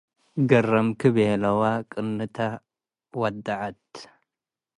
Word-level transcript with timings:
“ገረምኪ” 0.49 0.99
ቤለወ፡ 1.15 1.61
ቅንታ 1.91 2.37
ወደዐት። 3.19 3.85